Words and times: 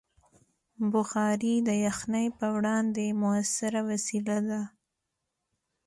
بخاري 0.93 1.53
د 1.67 1.69
یخنۍ 1.85 2.25
پر 2.37 2.49
وړاندې 2.55 3.05
مؤثره 3.23 3.81
وسیله 3.89 4.37
ده. 4.49 4.61